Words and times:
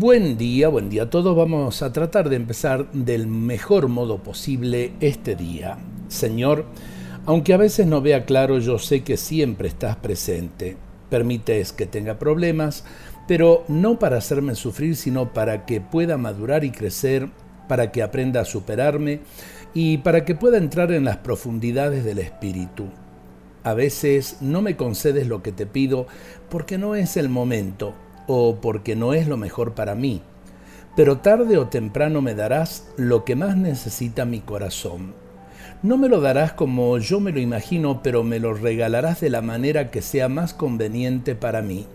Buen 0.00 0.38
día, 0.38 0.68
buen 0.68 0.90
día 0.90 1.02
a 1.02 1.10
todos. 1.10 1.36
Vamos 1.36 1.82
a 1.82 1.92
tratar 1.92 2.28
de 2.28 2.36
empezar 2.36 2.88
del 2.92 3.26
mejor 3.26 3.88
modo 3.88 4.22
posible 4.22 4.92
este 5.00 5.34
día. 5.34 5.76
Señor, 6.06 6.66
aunque 7.26 7.52
a 7.52 7.56
veces 7.56 7.88
no 7.88 8.00
vea 8.00 8.24
claro, 8.24 8.60
yo 8.60 8.78
sé 8.78 9.02
que 9.02 9.16
siempre 9.16 9.66
estás 9.66 9.96
presente. 9.96 10.76
Permites 11.10 11.72
que 11.72 11.86
tenga 11.86 12.16
problemas, 12.16 12.84
pero 13.26 13.64
no 13.66 13.98
para 13.98 14.18
hacerme 14.18 14.54
sufrir, 14.54 14.94
sino 14.94 15.32
para 15.32 15.66
que 15.66 15.80
pueda 15.80 16.16
madurar 16.16 16.62
y 16.62 16.70
crecer, 16.70 17.28
para 17.66 17.90
que 17.90 18.00
aprenda 18.00 18.42
a 18.42 18.44
superarme 18.44 19.18
y 19.74 19.98
para 19.98 20.24
que 20.24 20.36
pueda 20.36 20.58
entrar 20.58 20.92
en 20.92 21.06
las 21.06 21.16
profundidades 21.16 22.04
del 22.04 22.20
espíritu. 22.20 22.84
A 23.64 23.74
veces 23.74 24.36
no 24.42 24.62
me 24.62 24.76
concedes 24.76 25.26
lo 25.26 25.42
que 25.42 25.50
te 25.50 25.66
pido 25.66 26.06
porque 26.50 26.78
no 26.78 26.94
es 26.94 27.16
el 27.16 27.28
momento 27.28 27.94
o 28.28 28.60
porque 28.60 28.94
no 28.94 29.14
es 29.14 29.26
lo 29.26 29.36
mejor 29.36 29.74
para 29.74 29.96
mí, 29.96 30.22
pero 30.94 31.18
tarde 31.18 31.58
o 31.58 31.66
temprano 31.66 32.22
me 32.22 32.36
darás 32.36 32.88
lo 32.96 33.24
que 33.24 33.34
más 33.34 33.56
necesita 33.56 34.24
mi 34.24 34.38
corazón. 34.38 35.14
No 35.82 35.96
me 35.96 36.08
lo 36.08 36.20
darás 36.20 36.52
como 36.52 36.98
yo 36.98 37.20
me 37.20 37.32
lo 37.32 37.40
imagino, 37.40 38.02
pero 38.02 38.22
me 38.22 38.38
lo 38.38 38.52
regalarás 38.52 39.20
de 39.20 39.30
la 39.30 39.42
manera 39.42 39.90
que 39.90 40.02
sea 40.02 40.28
más 40.28 40.54
conveniente 40.54 41.34
para 41.34 41.62
mí. 41.62 41.86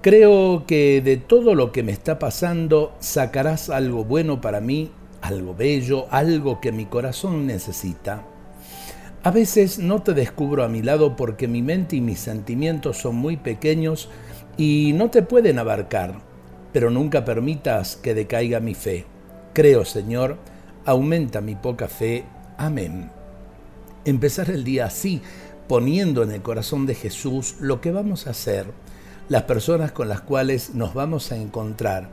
Creo 0.00 0.64
que 0.66 1.00
de 1.02 1.16
todo 1.16 1.54
lo 1.54 1.70
que 1.70 1.82
me 1.82 1.92
está 1.92 2.18
pasando 2.18 2.94
sacarás 3.00 3.70
algo 3.70 4.04
bueno 4.04 4.40
para 4.40 4.60
mí, 4.60 4.90
algo 5.20 5.54
bello, 5.54 6.06
algo 6.10 6.60
que 6.60 6.72
mi 6.72 6.86
corazón 6.86 7.46
necesita. 7.46 8.24
A 9.22 9.30
veces 9.30 9.78
no 9.78 10.02
te 10.02 10.12
descubro 10.12 10.64
a 10.64 10.68
mi 10.68 10.82
lado 10.82 11.16
porque 11.16 11.48
mi 11.48 11.62
mente 11.62 11.96
y 11.96 12.02
mis 12.02 12.20
sentimientos 12.20 12.98
son 12.98 13.16
muy 13.16 13.38
pequeños 13.38 14.10
y 14.56 14.92
no 14.94 15.10
te 15.10 15.22
pueden 15.22 15.58
abarcar, 15.58 16.20
pero 16.72 16.90
nunca 16.90 17.24
permitas 17.24 17.96
que 17.96 18.14
decaiga 18.14 18.60
mi 18.60 18.74
fe. 18.74 19.06
Creo, 19.52 19.84
Señor, 19.84 20.38
aumenta 20.84 21.40
mi 21.40 21.54
poca 21.54 21.88
fe. 21.88 22.24
Amén. 22.56 23.10
Empezar 24.04 24.50
el 24.50 24.64
día 24.64 24.86
así, 24.86 25.22
poniendo 25.68 26.22
en 26.22 26.30
el 26.30 26.42
corazón 26.42 26.86
de 26.86 26.94
Jesús 26.94 27.56
lo 27.60 27.80
que 27.80 27.90
vamos 27.90 28.26
a 28.26 28.30
hacer, 28.30 28.66
las 29.28 29.44
personas 29.44 29.92
con 29.92 30.08
las 30.08 30.20
cuales 30.20 30.74
nos 30.74 30.94
vamos 30.94 31.32
a 31.32 31.36
encontrar, 31.36 32.08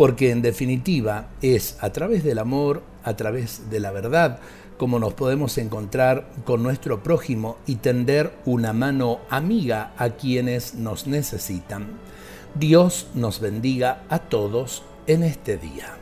porque 0.00 0.30
en 0.30 0.40
definitiva 0.40 1.28
es 1.42 1.76
a 1.78 1.90
través 1.90 2.24
del 2.24 2.38
amor, 2.38 2.82
a 3.04 3.16
través 3.16 3.68
de 3.68 3.80
la 3.80 3.90
verdad, 3.90 4.38
como 4.78 4.98
nos 4.98 5.12
podemos 5.12 5.58
encontrar 5.58 6.26
con 6.46 6.62
nuestro 6.62 7.02
prójimo 7.02 7.58
y 7.66 7.74
tender 7.74 8.32
una 8.46 8.72
mano 8.72 9.20
amiga 9.28 9.92
a 9.98 10.08
quienes 10.08 10.74
nos 10.74 11.06
necesitan. 11.06 11.98
Dios 12.54 13.08
nos 13.14 13.40
bendiga 13.40 14.04
a 14.08 14.20
todos 14.20 14.84
en 15.06 15.22
este 15.22 15.58
día. 15.58 15.98